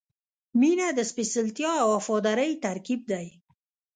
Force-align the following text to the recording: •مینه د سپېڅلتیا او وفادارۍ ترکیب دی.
•مینه 0.59 0.87
د 0.97 0.99
سپېڅلتیا 1.11 1.71
او 1.81 1.87
وفادارۍ 1.95 2.51
ترکیب 2.65 3.01
دی. 3.11 3.27